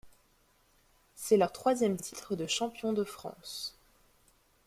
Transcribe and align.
C'est 1.13 1.37
leur 1.37 1.51
troisième 1.51 1.95
titre 1.95 2.35
de 2.35 2.47
champion 2.47 2.91
de 2.91 3.03
France. 3.03 3.77